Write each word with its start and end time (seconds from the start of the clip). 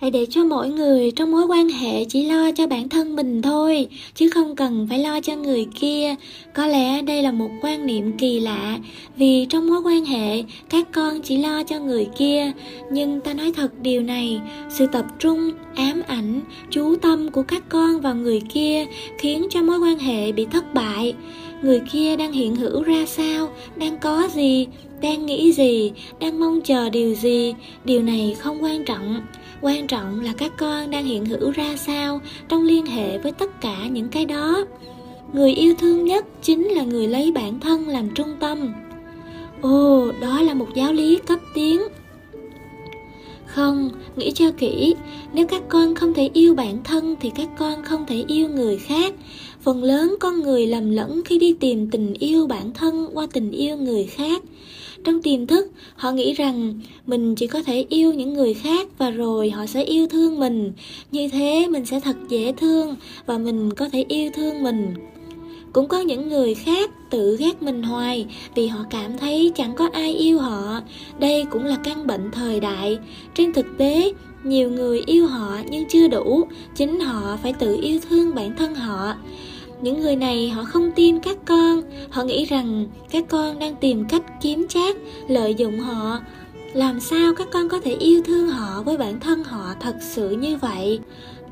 hãy 0.00 0.10
để 0.10 0.26
cho 0.30 0.44
mỗi 0.44 0.68
người 0.68 1.10
trong 1.10 1.32
mối 1.32 1.46
quan 1.46 1.68
hệ 1.68 2.04
chỉ 2.04 2.26
lo 2.26 2.50
cho 2.52 2.66
bản 2.66 2.88
thân 2.88 3.16
mình 3.16 3.42
thôi, 3.42 3.88
chứ 4.14 4.30
không 4.30 4.56
cần 4.56 4.86
phải 4.90 4.98
lo 4.98 5.20
cho 5.20 5.36
người 5.36 5.66
kia. 5.80 6.14
Có 6.54 6.66
lẽ 6.66 7.02
đây 7.02 7.22
là 7.22 7.32
một 7.32 7.48
quan 7.62 7.86
niệm 7.86 8.12
kỳ 8.12 8.40
lạ, 8.40 8.78
vì 9.16 9.46
trong 9.50 9.68
mối 9.68 9.80
quan 9.84 10.04
hệ, 10.04 10.42
các 10.70 10.92
con 10.92 11.20
chỉ 11.22 11.36
lo 11.36 11.62
cho 11.62 11.80
người 11.80 12.06
kia. 12.18 12.52
Nhưng 12.90 13.20
ta 13.20 13.34
nói 13.34 13.52
thật 13.56 13.68
điều 13.82 14.02
này, 14.02 14.40
sự 14.70 14.86
tập 14.92 15.04
trung, 15.18 15.50
ám 15.74 16.02
ảnh, 16.06 16.40
chú 16.70 16.96
tâm 16.96 17.30
của 17.30 17.42
các 17.42 17.62
con 17.68 18.00
vào 18.00 18.14
người 18.14 18.40
kia 18.48 18.86
khiến 19.18 19.46
cho 19.50 19.62
mối 19.62 19.78
quan 19.78 19.98
hệ 19.98 20.32
bị 20.32 20.46
thất 20.50 20.74
bại 20.74 21.14
người 21.62 21.80
kia 21.92 22.16
đang 22.16 22.32
hiện 22.32 22.56
hữu 22.56 22.82
ra 22.82 23.06
sao? 23.06 23.48
Đang 23.76 23.98
có 23.98 24.28
gì? 24.34 24.66
Đang 25.02 25.26
nghĩ 25.26 25.52
gì? 25.52 25.92
Đang 26.20 26.40
mong 26.40 26.60
chờ 26.60 26.90
điều 26.90 27.14
gì? 27.14 27.54
Điều 27.84 28.02
này 28.02 28.36
không 28.38 28.62
quan 28.62 28.84
trọng. 28.84 29.20
Quan 29.60 29.86
trọng 29.86 30.20
là 30.20 30.32
các 30.38 30.52
con 30.58 30.90
đang 30.90 31.04
hiện 31.04 31.24
hữu 31.26 31.50
ra 31.50 31.76
sao 31.76 32.20
trong 32.48 32.62
liên 32.62 32.86
hệ 32.86 33.18
với 33.18 33.32
tất 33.32 33.60
cả 33.60 33.86
những 33.90 34.08
cái 34.08 34.24
đó. 34.24 34.64
Người 35.32 35.52
yêu 35.52 35.74
thương 35.78 36.04
nhất 36.04 36.26
chính 36.42 36.64
là 36.68 36.82
người 36.82 37.08
lấy 37.08 37.32
bản 37.32 37.60
thân 37.60 37.88
làm 37.88 38.10
trung 38.14 38.36
tâm. 38.40 38.74
Ồ, 39.62 40.12
đó 40.20 40.40
là 40.42 40.54
một 40.54 40.68
giáo 40.74 40.92
lý 40.92 41.18
cấp 41.26 41.38
tiến. 41.54 41.80
Không, 43.46 43.90
nghĩ 44.16 44.30
cho 44.30 44.50
kỹ. 44.58 44.94
Nếu 45.32 45.46
các 45.46 45.62
con 45.68 45.94
không 45.94 46.14
thể 46.14 46.30
yêu 46.32 46.54
bản 46.54 46.78
thân 46.84 47.16
thì 47.20 47.30
các 47.30 47.48
con 47.58 47.84
không 47.84 48.06
thể 48.06 48.24
yêu 48.28 48.48
người 48.48 48.78
khác 48.78 49.14
phần 49.66 49.84
lớn 49.84 50.16
con 50.20 50.40
người 50.42 50.66
lầm 50.66 50.90
lẫn 50.90 51.22
khi 51.24 51.38
đi 51.38 51.54
tìm 51.60 51.90
tình 51.90 52.14
yêu 52.14 52.46
bản 52.46 52.72
thân 52.74 53.08
qua 53.14 53.26
tình 53.32 53.50
yêu 53.50 53.76
người 53.76 54.04
khác. 54.04 54.42
Trong 55.04 55.22
tiềm 55.22 55.46
thức, 55.46 55.70
họ 55.96 56.10
nghĩ 56.10 56.32
rằng 56.32 56.80
mình 57.06 57.34
chỉ 57.34 57.46
có 57.46 57.62
thể 57.62 57.86
yêu 57.88 58.12
những 58.12 58.34
người 58.34 58.54
khác 58.54 58.88
và 58.98 59.10
rồi 59.10 59.50
họ 59.50 59.66
sẽ 59.66 59.82
yêu 59.82 60.06
thương 60.06 60.38
mình. 60.38 60.72
Như 61.12 61.28
thế, 61.28 61.66
mình 61.70 61.86
sẽ 61.86 62.00
thật 62.00 62.16
dễ 62.28 62.52
thương 62.52 62.96
và 63.26 63.38
mình 63.38 63.72
có 63.72 63.88
thể 63.88 64.04
yêu 64.08 64.30
thương 64.34 64.62
mình. 64.62 64.94
Cũng 65.72 65.88
có 65.88 66.00
những 66.00 66.28
người 66.28 66.54
khác 66.54 66.90
tự 67.10 67.36
ghét 67.36 67.62
mình 67.62 67.82
hoài 67.82 68.26
vì 68.54 68.66
họ 68.66 68.84
cảm 68.90 69.18
thấy 69.18 69.52
chẳng 69.54 69.74
có 69.76 69.88
ai 69.92 70.14
yêu 70.14 70.38
họ. 70.38 70.80
Đây 71.18 71.44
cũng 71.50 71.64
là 71.64 71.76
căn 71.84 72.06
bệnh 72.06 72.30
thời 72.32 72.60
đại. 72.60 72.98
Trên 73.34 73.52
thực 73.52 73.66
tế, 73.78 74.12
nhiều 74.44 74.70
người 74.70 75.02
yêu 75.06 75.26
họ 75.26 75.58
nhưng 75.70 75.84
chưa 75.88 76.08
đủ, 76.08 76.42
chính 76.76 77.00
họ 77.00 77.38
phải 77.42 77.52
tự 77.52 77.78
yêu 77.82 78.00
thương 78.08 78.34
bản 78.34 78.56
thân 78.56 78.74
họ 78.74 79.14
những 79.82 80.00
người 80.00 80.16
này 80.16 80.48
họ 80.50 80.64
không 80.64 80.90
tin 80.96 81.18
các 81.20 81.36
con. 81.44 81.82
Họ 82.10 82.22
nghĩ 82.22 82.44
rằng 82.44 82.86
các 83.10 83.24
con 83.28 83.58
đang 83.58 83.76
tìm 83.76 84.04
cách 84.08 84.22
kiếm 84.42 84.68
chác, 84.68 84.96
lợi 85.28 85.54
dụng 85.54 85.80
họ. 85.80 86.20
Làm 86.72 87.00
sao 87.00 87.34
các 87.34 87.48
con 87.52 87.68
có 87.68 87.80
thể 87.80 87.92
yêu 87.92 88.22
thương 88.22 88.48
họ 88.48 88.82
với 88.82 88.96
bản 88.96 89.20
thân 89.20 89.44
họ 89.44 89.74
thật 89.80 89.96
sự 90.00 90.30
như 90.30 90.56
vậy? 90.56 91.00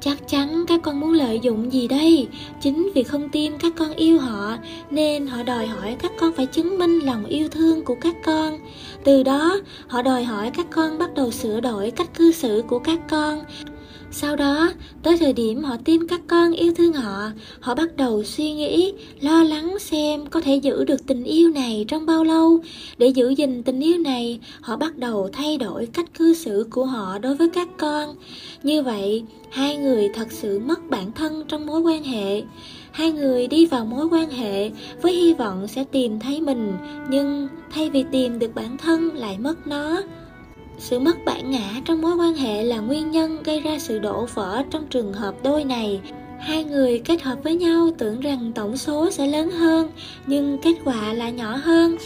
Chắc 0.00 0.28
chắn 0.28 0.64
các 0.68 0.80
con 0.82 1.00
muốn 1.00 1.12
lợi 1.12 1.40
dụng 1.42 1.72
gì 1.72 1.88
đây? 1.88 2.28
Chính 2.60 2.90
vì 2.94 3.02
không 3.02 3.28
tin 3.28 3.58
các 3.58 3.72
con 3.76 3.94
yêu 3.94 4.18
họ, 4.18 4.56
nên 4.90 5.26
họ 5.26 5.42
đòi 5.42 5.66
hỏi 5.66 5.96
các 5.98 6.12
con 6.20 6.32
phải 6.32 6.46
chứng 6.46 6.78
minh 6.78 6.98
lòng 6.98 7.24
yêu 7.24 7.48
thương 7.48 7.84
của 7.84 7.94
các 8.00 8.16
con. 8.24 8.58
Từ 9.04 9.22
đó, 9.22 9.60
họ 9.86 10.02
đòi 10.02 10.24
hỏi 10.24 10.50
các 10.56 10.66
con 10.70 10.98
bắt 10.98 11.14
đầu 11.14 11.30
sửa 11.30 11.60
đổi 11.60 11.90
cách 11.90 12.14
cư 12.14 12.32
xử 12.32 12.62
của 12.68 12.78
các 12.78 12.98
con 13.08 13.44
sau 14.14 14.36
đó, 14.36 14.72
tới 15.02 15.18
thời 15.18 15.32
điểm 15.32 15.64
họ 15.64 15.76
tin 15.84 16.06
các 16.06 16.20
con 16.26 16.52
yêu 16.52 16.72
thương 16.76 16.92
họ, 16.92 17.30
họ 17.60 17.74
bắt 17.74 17.96
đầu 17.96 18.24
suy 18.24 18.52
nghĩ, 18.52 18.92
lo 19.20 19.42
lắng 19.42 19.78
xem 19.78 20.26
có 20.26 20.40
thể 20.40 20.56
giữ 20.56 20.84
được 20.84 21.06
tình 21.06 21.24
yêu 21.24 21.50
này 21.50 21.84
trong 21.88 22.06
bao 22.06 22.24
lâu. 22.24 22.58
Để 22.98 23.08
giữ 23.08 23.30
gìn 23.30 23.62
tình 23.62 23.80
yêu 23.80 23.98
này, 23.98 24.40
họ 24.60 24.76
bắt 24.76 24.96
đầu 24.96 25.28
thay 25.32 25.58
đổi 25.58 25.86
cách 25.86 26.14
cư 26.18 26.34
xử 26.34 26.66
của 26.70 26.84
họ 26.84 27.18
đối 27.18 27.34
với 27.34 27.48
các 27.48 27.68
con. 27.78 28.14
Như 28.62 28.82
vậy, 28.82 29.24
hai 29.50 29.76
người 29.76 30.08
thật 30.14 30.32
sự 30.32 30.58
mất 30.58 30.90
bản 30.90 31.12
thân 31.12 31.44
trong 31.48 31.66
mối 31.66 31.80
quan 31.80 32.04
hệ. 32.04 32.42
Hai 32.92 33.12
người 33.12 33.46
đi 33.46 33.66
vào 33.66 33.84
mối 33.84 34.06
quan 34.10 34.30
hệ 34.30 34.70
với 35.02 35.12
hy 35.12 35.34
vọng 35.34 35.68
sẽ 35.68 35.84
tìm 35.84 36.20
thấy 36.20 36.40
mình, 36.40 36.72
nhưng 37.10 37.48
thay 37.70 37.90
vì 37.90 38.04
tìm 38.12 38.38
được 38.38 38.54
bản 38.54 38.76
thân 38.76 39.10
lại 39.14 39.38
mất 39.38 39.66
nó 39.66 40.02
sự 40.78 40.98
mất 40.98 41.24
bản 41.24 41.50
ngã 41.50 41.80
trong 41.84 42.00
mối 42.00 42.16
quan 42.16 42.34
hệ 42.34 42.64
là 42.64 42.78
nguyên 42.78 43.10
nhân 43.10 43.42
gây 43.42 43.60
ra 43.60 43.78
sự 43.78 43.98
đổ 43.98 44.26
vỡ 44.34 44.62
trong 44.70 44.86
trường 44.86 45.12
hợp 45.12 45.34
đôi 45.42 45.64
này. 45.64 46.00
Hai 46.40 46.64
người 46.64 46.98
kết 46.98 47.22
hợp 47.22 47.38
với 47.42 47.56
nhau 47.56 47.90
tưởng 47.98 48.20
rằng 48.20 48.52
tổng 48.54 48.76
số 48.76 49.10
sẽ 49.10 49.26
lớn 49.26 49.50
hơn, 49.50 49.90
nhưng 50.26 50.58
kết 50.58 50.74
quả 50.84 51.12
là 51.12 51.30
nhỏ 51.30 51.56
hơn. 51.56 51.96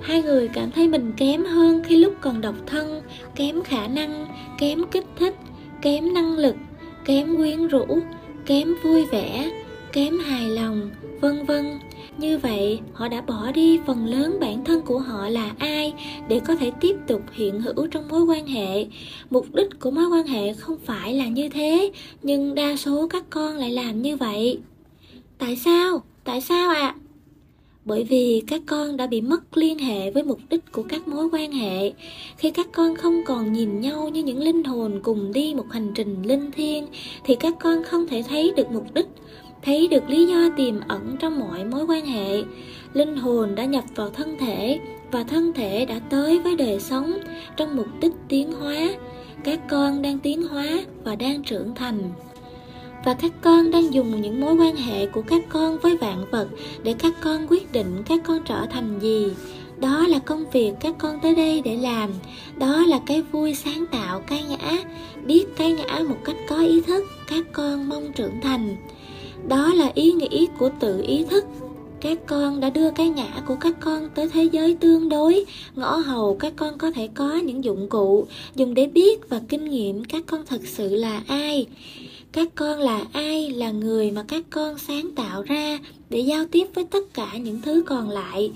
Hai 0.00 0.22
người 0.22 0.48
cảm 0.48 0.70
thấy 0.70 0.88
mình 0.88 1.12
kém 1.16 1.44
hơn 1.44 1.82
khi 1.84 1.96
lúc 1.96 2.14
còn 2.20 2.40
độc 2.40 2.54
thân, 2.66 3.02
kém 3.34 3.62
khả 3.62 3.86
năng, 3.86 4.26
kém 4.58 4.84
kích 4.90 5.06
thích, 5.18 5.34
kém 5.82 6.14
năng 6.14 6.36
lực, 6.36 6.54
kém 7.04 7.36
quyến 7.36 7.66
rũ, 7.66 7.86
kém 8.46 8.74
vui 8.82 9.04
vẻ 9.04 9.50
kém 9.92 10.18
hài 10.18 10.48
lòng, 10.48 10.90
vân 11.20 11.44
vân. 11.46 11.78
Như 12.18 12.38
vậy, 12.38 12.80
họ 12.92 13.08
đã 13.08 13.20
bỏ 13.20 13.52
đi 13.52 13.80
phần 13.86 14.06
lớn 14.06 14.38
bản 14.40 14.64
thân 14.64 14.82
của 14.82 14.98
họ 14.98 15.28
là 15.28 15.54
ai 15.58 15.94
để 16.28 16.40
có 16.40 16.56
thể 16.56 16.70
tiếp 16.80 16.96
tục 17.06 17.22
hiện 17.32 17.60
hữu 17.60 17.86
trong 17.86 18.08
mối 18.08 18.22
quan 18.22 18.46
hệ. 18.46 18.86
Mục 19.30 19.54
đích 19.54 19.80
của 19.80 19.90
mối 19.90 20.08
quan 20.08 20.26
hệ 20.26 20.52
không 20.52 20.78
phải 20.86 21.14
là 21.14 21.26
như 21.26 21.48
thế, 21.48 21.92
nhưng 22.22 22.54
đa 22.54 22.76
số 22.76 23.08
các 23.08 23.24
con 23.30 23.56
lại 23.56 23.70
làm 23.70 24.02
như 24.02 24.16
vậy. 24.16 24.58
Tại 25.38 25.56
sao? 25.56 26.02
Tại 26.24 26.40
sao 26.40 26.70
ạ? 26.70 26.80
À? 26.80 26.94
bởi 27.84 28.04
vì 28.04 28.42
các 28.46 28.62
con 28.66 28.96
đã 28.96 29.06
bị 29.06 29.20
mất 29.20 29.56
liên 29.56 29.78
hệ 29.78 30.10
với 30.10 30.22
mục 30.22 30.40
đích 30.50 30.72
của 30.72 30.82
các 30.88 31.08
mối 31.08 31.28
quan 31.32 31.52
hệ. 31.52 31.92
Khi 32.36 32.50
các 32.50 32.66
con 32.72 32.96
không 32.96 33.20
còn 33.26 33.52
nhìn 33.52 33.80
nhau 33.80 34.08
như 34.08 34.22
những 34.22 34.38
linh 34.38 34.64
hồn 34.64 35.00
cùng 35.02 35.32
đi 35.32 35.54
một 35.54 35.66
hành 35.70 35.92
trình 35.94 36.22
linh 36.22 36.50
thiêng, 36.50 36.86
thì 37.24 37.34
các 37.34 37.54
con 37.60 37.82
không 37.84 38.06
thể 38.06 38.22
thấy 38.28 38.52
được 38.56 38.70
mục 38.70 38.94
đích 38.94 39.06
thấy 39.62 39.88
được 39.88 40.08
lý 40.08 40.26
do 40.26 40.48
tiềm 40.56 40.74
ẩn 40.88 41.16
trong 41.20 41.40
mọi 41.40 41.64
mối 41.64 41.84
quan 41.86 42.06
hệ, 42.06 42.42
linh 42.94 43.16
hồn 43.16 43.54
đã 43.54 43.64
nhập 43.64 43.84
vào 43.94 44.10
thân 44.10 44.36
thể 44.38 44.80
và 45.10 45.22
thân 45.22 45.52
thể 45.52 45.86
đã 45.86 46.00
tới 46.10 46.38
với 46.38 46.56
đời 46.56 46.80
sống 46.80 47.12
trong 47.56 47.76
mục 47.76 47.86
đích 48.00 48.12
tiến 48.28 48.52
hóa. 48.52 48.88
Các 49.44 49.60
con 49.68 50.02
đang 50.02 50.18
tiến 50.18 50.42
hóa 50.42 50.66
và 51.04 51.16
đang 51.16 51.42
trưởng 51.42 51.74
thành. 51.74 52.02
Và 53.04 53.14
các 53.14 53.32
con 53.40 53.70
đang 53.70 53.94
dùng 53.94 54.20
những 54.20 54.40
mối 54.40 54.54
quan 54.54 54.76
hệ 54.76 55.06
của 55.06 55.22
các 55.22 55.42
con 55.48 55.78
với 55.78 55.96
vạn 55.96 56.24
vật 56.30 56.48
để 56.82 56.94
các 56.98 57.14
con 57.20 57.46
quyết 57.50 57.72
định 57.72 58.02
các 58.06 58.20
con 58.24 58.38
trở 58.44 58.66
thành 58.70 58.98
gì. 59.00 59.28
Đó 59.76 60.06
là 60.06 60.18
công 60.18 60.44
việc 60.50 60.72
các 60.80 60.94
con 60.98 61.20
tới 61.20 61.34
đây 61.34 61.62
để 61.64 61.76
làm. 61.76 62.10
Đó 62.56 62.84
là 62.86 63.00
cái 63.06 63.22
vui 63.22 63.54
sáng 63.54 63.86
tạo 63.86 64.20
cái 64.20 64.44
ngã, 64.48 64.78
biết 65.26 65.44
cái 65.56 65.72
ngã 65.72 66.00
một 66.08 66.18
cách 66.24 66.36
có 66.48 66.60
ý 66.60 66.80
thức 66.80 67.04
các 67.28 67.46
con 67.52 67.88
mong 67.88 68.12
trưởng 68.12 68.40
thành 68.42 68.76
đó 69.48 69.74
là 69.74 69.90
ý 69.94 70.12
nghĩ 70.12 70.48
của 70.58 70.70
tự 70.80 71.02
ý 71.06 71.24
thức. 71.24 71.44
Các 72.00 72.18
con 72.26 72.60
đã 72.60 72.70
đưa 72.70 72.90
cái 72.90 73.08
ngã 73.08 73.42
của 73.46 73.56
các 73.60 73.76
con 73.80 74.08
tới 74.14 74.28
thế 74.28 74.44
giới 74.44 74.74
tương 74.74 75.08
đối, 75.08 75.44
ngõ 75.74 75.96
hầu 75.96 76.36
các 76.36 76.52
con 76.56 76.78
có 76.78 76.90
thể 76.90 77.08
có 77.14 77.34
những 77.34 77.64
dụng 77.64 77.88
cụ 77.88 78.26
dùng 78.56 78.74
để 78.74 78.86
biết 78.86 79.28
và 79.28 79.40
kinh 79.48 79.64
nghiệm 79.64 80.04
các 80.04 80.22
con 80.26 80.46
thật 80.46 80.60
sự 80.64 80.94
là 80.96 81.22
ai. 81.26 81.66
Các 82.32 82.48
con 82.54 82.78
là 82.78 83.04
ai 83.12 83.50
là 83.50 83.70
người 83.70 84.10
mà 84.10 84.24
các 84.28 84.44
con 84.50 84.78
sáng 84.78 85.10
tạo 85.16 85.42
ra 85.42 85.78
để 86.10 86.20
giao 86.20 86.44
tiếp 86.50 86.68
với 86.74 86.84
tất 86.84 87.14
cả 87.14 87.36
những 87.36 87.60
thứ 87.62 87.82
còn 87.86 88.08
lại. 88.08 88.52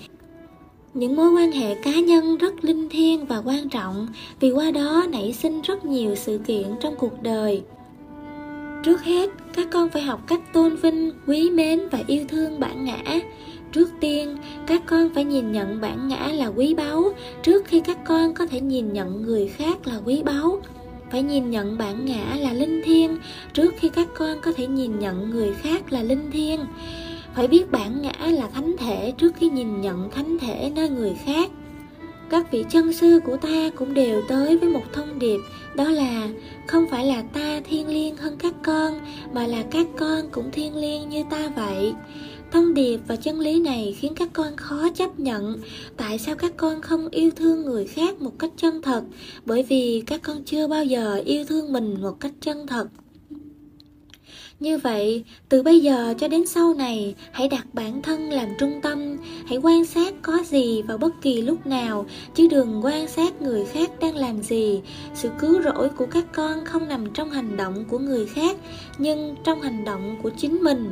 Những 0.93 1.15
mối 1.15 1.31
quan 1.31 1.51
hệ 1.51 1.75
cá 1.75 1.99
nhân 1.99 2.37
rất 2.37 2.65
linh 2.65 2.89
thiêng 2.89 3.25
và 3.25 3.41
quan 3.45 3.69
trọng, 3.69 4.07
vì 4.39 4.51
qua 4.51 4.71
đó 4.71 5.05
nảy 5.11 5.33
sinh 5.33 5.61
rất 5.61 5.85
nhiều 5.85 6.15
sự 6.15 6.39
kiện 6.47 6.67
trong 6.81 6.95
cuộc 6.95 7.23
đời 7.23 7.61
trước 8.85 9.03
hết, 9.03 9.29
các 9.53 9.67
con 9.71 9.89
phải 9.89 10.01
học 10.01 10.21
cách 10.27 10.53
tôn 10.53 10.75
vinh, 10.75 11.11
quý 11.27 11.49
mến 11.49 11.79
và 11.91 11.99
yêu 12.07 12.25
thương 12.27 12.59
bản 12.59 12.85
ngã. 12.85 13.19
Trước 13.71 13.89
tiên, 13.99 14.37
các 14.67 14.81
con 14.85 15.09
phải 15.13 15.25
nhìn 15.25 15.51
nhận 15.51 15.81
bản 15.81 16.07
ngã 16.07 16.27
là 16.27 16.47
quý 16.47 16.73
báu 16.73 17.13
trước 17.43 17.65
khi 17.65 17.79
các 17.79 17.97
con 18.05 18.33
có 18.33 18.45
thể 18.45 18.61
nhìn 18.61 18.93
nhận 18.93 19.21
người 19.21 19.47
khác 19.47 19.87
là 19.87 19.99
quý 20.05 20.23
báu. 20.23 20.61
Phải 21.11 21.23
nhìn 21.23 21.49
nhận 21.49 21.77
bản 21.77 22.05
ngã 22.05 22.35
là 22.39 22.53
linh 22.53 22.81
thiêng 22.85 23.17
trước 23.53 23.73
khi 23.77 23.89
các 23.89 24.07
con 24.17 24.41
có 24.41 24.53
thể 24.53 24.67
nhìn 24.67 24.99
nhận 24.99 25.29
người 25.29 25.53
khác 25.53 25.93
là 25.93 26.03
linh 26.03 26.31
thiêng. 26.31 26.59
Phải 27.35 27.47
biết 27.47 27.71
bản 27.71 28.01
ngã 28.01 28.27
là 28.27 28.47
thánh 28.47 28.75
thể 28.77 29.13
trước 29.17 29.35
khi 29.35 29.49
nhìn 29.49 29.81
nhận 29.81 30.11
thánh 30.11 30.37
thể 30.39 30.71
nơi 30.75 30.89
người 30.89 31.15
khác 31.25 31.49
các 32.29 32.51
vị 32.51 32.65
chân 32.69 32.93
sư 32.93 33.19
của 33.25 33.37
ta 33.37 33.69
cũng 33.75 33.93
đều 33.93 34.21
tới 34.27 34.57
với 34.57 34.69
một 34.69 34.83
thông 34.93 35.19
điệp, 35.19 35.39
đó 35.75 35.89
là 35.89 36.29
không 36.67 36.85
phải 36.91 37.05
là 37.05 37.21
ta 37.33 37.61
thiên 37.69 37.87
liêng 37.87 38.17
hơn 38.17 38.35
các 38.39 38.53
con, 38.63 38.99
mà 39.33 39.47
là 39.47 39.63
các 39.71 39.87
con 39.97 40.29
cũng 40.31 40.51
thiên 40.51 40.75
liêng 40.75 41.09
như 41.09 41.23
ta 41.29 41.51
vậy. 41.55 41.93
Thông 42.51 42.73
điệp 42.73 42.99
và 43.07 43.15
chân 43.15 43.39
lý 43.39 43.59
này 43.59 43.95
khiến 43.99 44.13
các 44.15 44.29
con 44.33 44.57
khó 44.57 44.89
chấp 44.95 45.19
nhận 45.19 45.59
tại 45.97 46.17
sao 46.17 46.35
các 46.35 46.53
con 46.57 46.81
không 46.81 47.09
yêu 47.09 47.31
thương 47.35 47.61
người 47.61 47.87
khác 47.87 48.21
một 48.21 48.39
cách 48.39 48.51
chân 48.57 48.81
thật, 48.81 49.03
bởi 49.45 49.63
vì 49.63 50.03
các 50.07 50.21
con 50.23 50.43
chưa 50.45 50.67
bao 50.67 50.85
giờ 50.85 51.21
yêu 51.25 51.45
thương 51.45 51.73
mình 51.73 52.01
một 52.01 52.19
cách 52.19 52.33
chân 52.41 52.67
thật 52.67 52.87
như 54.59 54.77
vậy, 54.77 55.23
từ 55.49 55.63
bây 55.63 55.79
giờ 55.79 56.13
cho 56.17 56.27
đến 56.27 56.45
sau 56.45 56.73
này, 56.73 57.15
hãy 57.31 57.47
đặt 57.47 57.67
bản 57.73 58.01
thân 58.01 58.29
làm 58.29 58.47
trung 58.59 58.79
tâm, 58.81 59.17
hãy 59.47 59.57
quan 59.57 59.85
sát 59.85 60.13
có 60.21 60.37
gì 60.45 60.81
vào 60.81 60.97
bất 60.97 61.21
kỳ 61.21 61.41
lúc 61.41 61.67
nào 61.67 62.05
chứ 62.35 62.47
đừng 62.51 62.85
quan 62.85 63.07
sát 63.07 63.41
người 63.41 63.65
khác 63.65 63.91
đang 63.99 64.15
làm 64.15 64.41
gì. 64.41 64.81
Sự 65.13 65.29
cứu 65.39 65.61
rỗi 65.61 65.89
của 65.89 66.05
các 66.05 66.25
con 66.33 66.65
không 66.65 66.87
nằm 66.87 67.13
trong 67.13 67.31
hành 67.31 67.57
động 67.57 67.85
của 67.89 67.99
người 67.99 68.25
khác 68.25 68.57
nhưng 68.97 69.35
trong 69.43 69.61
hành 69.61 69.85
động 69.85 70.15
của 70.23 70.29
chính 70.37 70.63
mình 70.63 70.91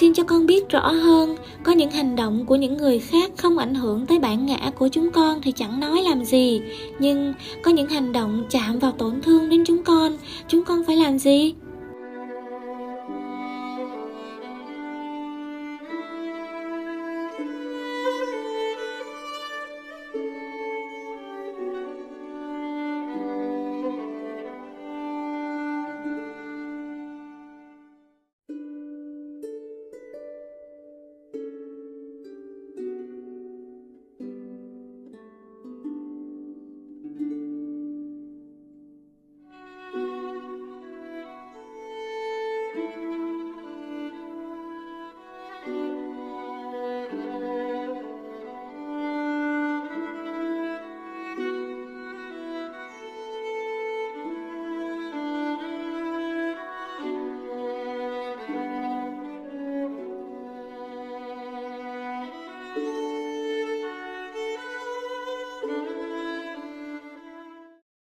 xin 0.00 0.14
cho 0.14 0.24
con 0.24 0.46
biết 0.46 0.68
rõ 0.68 0.88
hơn, 0.88 1.36
có 1.62 1.72
những 1.72 1.90
hành 1.90 2.16
động 2.16 2.46
của 2.46 2.56
những 2.56 2.76
người 2.76 2.98
khác 2.98 3.30
không 3.36 3.58
ảnh 3.58 3.74
hưởng 3.74 4.06
tới 4.06 4.18
bản 4.18 4.46
ngã 4.46 4.70
của 4.78 4.88
chúng 4.88 5.10
con 5.10 5.40
thì 5.42 5.52
chẳng 5.52 5.80
nói 5.80 6.02
làm 6.02 6.24
gì. 6.24 6.60
Nhưng 6.98 7.34
có 7.62 7.70
những 7.70 7.88
hành 7.88 8.12
động 8.12 8.44
chạm 8.50 8.78
vào 8.78 8.92
tổn 8.92 9.22
thương 9.22 9.48
đến 9.48 9.64
chúng 9.66 9.82
con 9.82 10.16
chúng 10.48 10.64
con 10.64 10.84
phải 10.86 10.96
làm 10.96 11.18
gì? 11.18 11.54